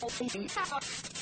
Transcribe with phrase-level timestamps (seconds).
[0.00, 1.17] Oh.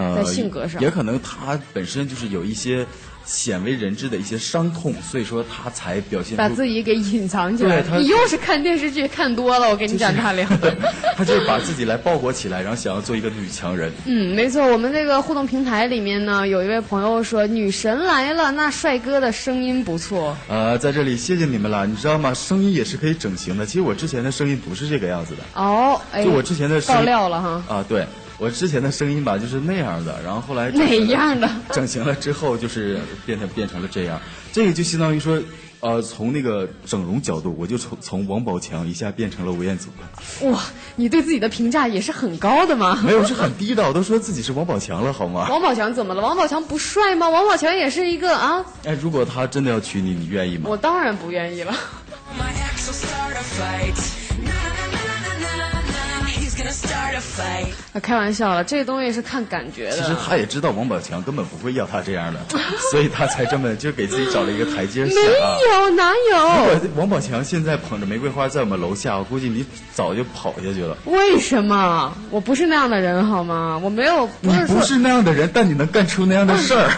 [0.00, 2.86] 呃，在性格上也可能他本身就是有一些
[3.24, 10.48] 鲜为人知的一些伤痛，所以说他才表现出把自己给隐藏起来你又是看电视剧看多了，我跟你讲，大亮。
[11.16, 13.92] 他就是把自己来包裹起来，然后想要做一个女强人。
[14.06, 20.36] 嗯，没错，我们这个互动平台里面呢，有一位朋友说女神来了，那帅哥的声音不错。
[20.48, 22.32] 呃，在这里谢谢你们了，你知道吗？
[22.32, 23.66] 声音也是可以整形的。
[23.66, 27.62] 其实我之前的声音不是这个样子的，哦，哎，就我之前的声爆料了哈。
[27.68, 28.04] 啊，对
[28.40, 31.48] 我之前的声音吧，就是那样的，然后后来哪形了样的？
[31.72, 34.18] 整形了之后，就是变成变成了这样。
[34.50, 35.38] 这个就相当于说，
[35.80, 40.50] 呃，从那个整容角度，我就从从王宝强一下变成了吴彦祖了。
[40.50, 40.62] 哇，
[40.96, 42.98] 你对自己的评价也是很高的吗。
[43.04, 45.46] 没有，是很低的，我都说自己是王宝强了，好吗？
[45.50, 46.22] 王宝强怎么了？
[46.22, 47.28] 王宝强不帅吗？
[47.28, 50.64] 王宝强也是一个啊，哎，如果他真的要娶你，你愿意吗？
[50.70, 51.74] 我当然不愿意了。
[57.92, 60.14] 啊开玩笑了，这个东西是看感觉的其实。
[60.24, 62.40] 他也知道王宝强根本不会要他这样的，
[62.90, 65.56] 所以他才这么就给自己找了一个台阶下没啊。
[65.84, 66.78] 有，哪如有？
[66.78, 70.96] 果王宝强现在捧着玫瑰花在我们楼下，我估计你早就跑下去了。
[71.06, 72.12] 为什么？
[72.30, 73.80] 我不是那样的人好吗？
[73.82, 76.90] 我没有，不是你不是那样的人，但你能干出那样的事儿。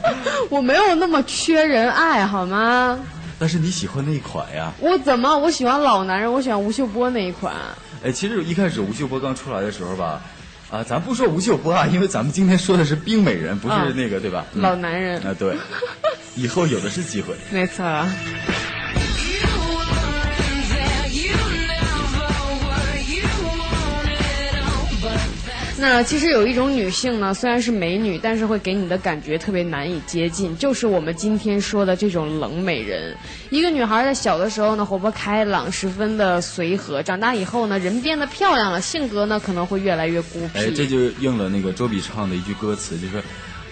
[0.48, 2.98] 我没有那么缺人爱好吗？
[3.38, 4.72] 但是你喜欢那一款呀？
[4.80, 5.38] 我怎么？
[5.38, 7.54] 我喜欢老男人，我喜欢吴秀波那一款。
[8.02, 10.22] 哎，其实一开始吴秀波刚出来的时候吧，
[10.70, 14.46] 啊，咱不说吴秀波啊，因为咱们今天说的是冰美人，不是啊那个、对吧？
[14.54, 15.54] 嗯老男人啊，对，
[16.36, 17.34] 以后有的是机会。
[17.50, 17.84] 没错。
[25.80, 33.16] 那其实有一种女性呢，虽然是美女，但是会给你的感觉特别难以接近，就是我们今天说的这种冷美人。
[33.48, 40.58] 一个女孩在小的时候呢，活泼开朗，十分的随和；长大以后呢，人变得漂亮了，性格呢可能会越来越孤僻。
[40.58, 43.22] 哎，这就应了那个周笔畅的一句歌词，就是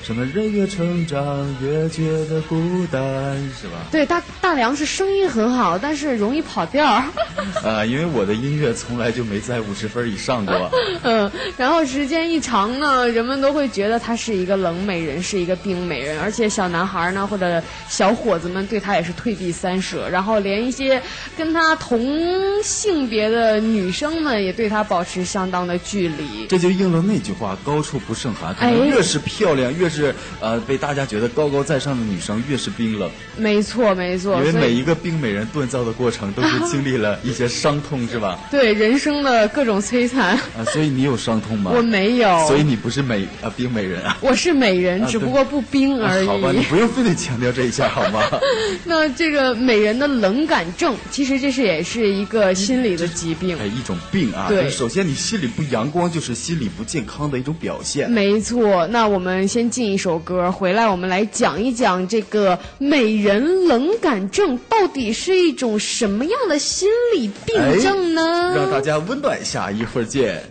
[0.03, 3.75] 什么人越成长越觉得孤单，是吧？
[3.91, 7.04] 对大大梁是声音很好，但是容易跑调儿。
[7.62, 10.70] 啊，因为我的音乐从来就没在五十分以上过。
[11.03, 21.03] 嗯，然后时间一长呢，人们都会觉得他是一个冷美人，是一个冰美人，而且小男孩呢或者小伙子们对他也是退避三舍，然后连一些
[21.37, 26.47] 跟他同性别的女生们，也对他保持相当的距离。
[26.48, 28.54] 这就应了那句话：高处不胜寒。
[28.54, 33.10] 可能哎越是漂亮，越是呃被大家觉得高高在上的女生，越是冰冷。
[33.37, 38.38] 没错，没错，因为每一个冰美人锻造的过程，都是经历了 一些伤痛，是吧？
[38.50, 41.72] 对人生的各种摧残，啊，所以你有伤痛吗？
[41.75, 44.19] 我没有，所以你不是美啊冰美人啊。
[44.21, 46.26] 我是美人，啊只不过不冰而已。
[46.26, 48.20] 好吧，你不用非得强调这一下好吗？
[48.84, 53.59] 那这个美人的冷感症，其实这是也是一个心理的疾病。
[53.59, 54.47] 哎，一种病啊。
[54.49, 58.10] 对就是首先你心里不阳光，就是心理不健康的一种表现。
[58.10, 68.53] 没错，那我们先进一首歌，回来我们来讲一讲这个美人冷感症到底是一种什么样的心理病症呢？
[68.56, 70.43] 让大家温暖一下，一会儿见。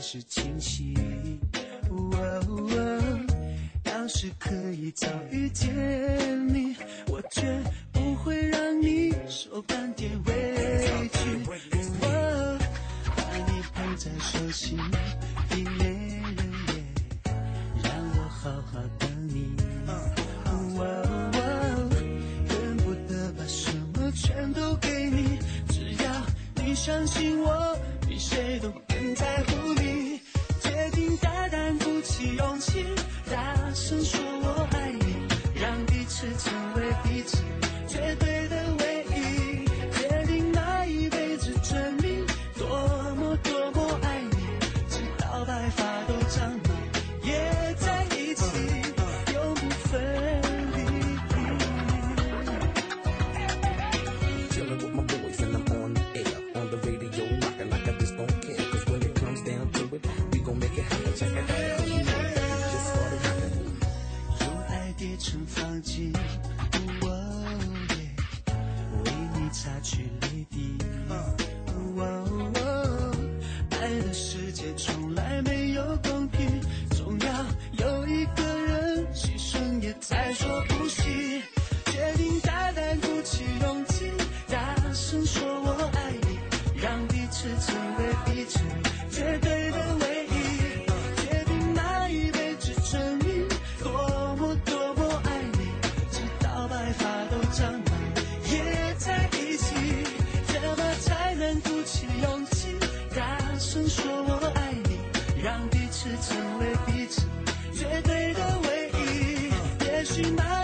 [0.00, 0.94] 是清晰。
[1.90, 2.10] 哦
[2.48, 3.20] 哦
[3.84, 5.68] 要是可以早遇见
[6.48, 6.74] 你，
[7.06, 7.42] 我绝
[7.92, 10.32] 不会让你受半点委
[11.12, 11.18] 屈。
[12.02, 12.58] 哦
[13.14, 14.78] 把你捧在手心，
[15.50, 16.72] 比美人也
[17.82, 19.54] 让我好好等你。
[19.86, 19.92] 哦
[20.46, 20.48] 哦
[22.48, 25.38] 恨不得把什么全都给你，
[25.68, 26.10] 只要
[26.56, 27.50] 你相信我，
[36.20, 37.38] 是成为彼此
[37.88, 38.79] 绝对的
[74.12, 74.99] 世界中
[110.20, 110.59] 也许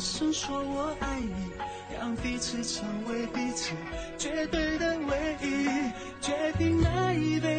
[0.00, 1.52] 声说我爱你，
[1.94, 3.74] 让彼此成为彼此
[4.16, 5.66] 绝对的唯一。
[6.20, 7.49] 决定那一辈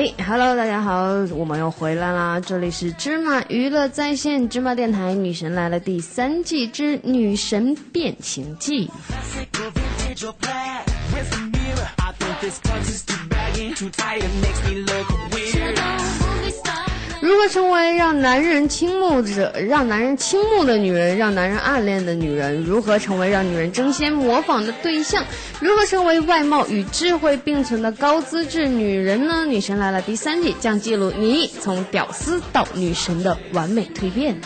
[0.00, 2.40] 哎，Hello，大家好，我们又回来啦！
[2.40, 8.88] 这里是芝麻娱乐在线芝麻电台《女神来了》第三季之《女神变形记》。
[17.20, 25.22] 如何成为让男人倾慕者让男人倾慕的女人让男人暗恋的女人如何成为让女人争先模仿的对象？
[25.60, 29.44] 如何成为外貌与智慧并存的高资质女人呢？
[29.44, 34.40] 女神来了第三季将记录你从屌丝到女神的完美蜕变。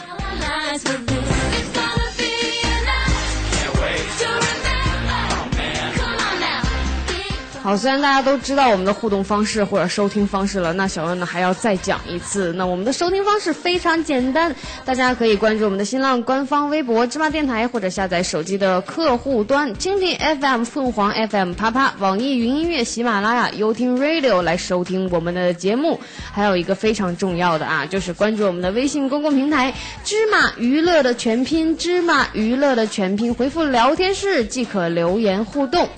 [7.64, 12.52] 好，虽然大家都知道我们的互动方式或者收听方式了，那小恩呢还要再讲一次。
[12.52, 14.54] 那我们的收听方式非常简单，
[14.85, 25.99] 大家可以关注我们的新浪官方微博“芝麻电台”，或者下载手机的客户端蜻蜓 FM、凤凰 FM、啪啪、网易云音乐、喜马拉雅、优听 Radio 来收听我们的节目。
[26.35, 29.73] 还有一个非常重要的啊，就是关注我们的微信公共平台
[30.04, 35.88] “芝麻娱乐”的全拼“芝麻娱乐”的全拼，回复聊天室即可留言互动。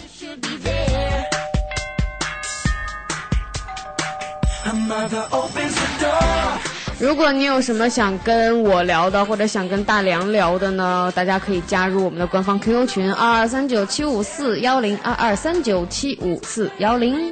[6.99, 17.31] 如果你有什么想跟我聊的或者想跟大梁聊的呢大家可以加入我们的官方 qq 群二二三九七五四幺零二二三九七五四幺零。